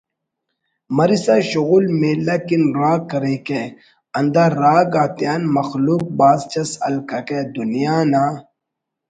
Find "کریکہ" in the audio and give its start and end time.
3.11-3.61